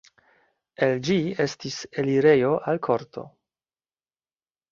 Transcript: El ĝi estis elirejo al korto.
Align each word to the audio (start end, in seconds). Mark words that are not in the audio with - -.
El 0.85 0.93
ĝi 1.07 1.17
estis 1.43 1.77
elirejo 2.03 2.55
al 2.71 2.81
korto. 2.87 3.27